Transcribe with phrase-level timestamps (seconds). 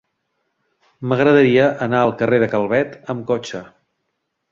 [1.11, 3.63] M'agradaria anar al carrer de Calvet amb cotxe.